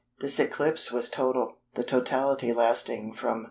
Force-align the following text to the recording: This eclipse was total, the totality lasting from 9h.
This 0.19 0.39
eclipse 0.39 0.91
was 0.91 1.09
total, 1.11 1.59
the 1.75 1.83
totality 1.83 2.53
lasting 2.53 3.13
from 3.13 3.37
9h. 3.37 3.39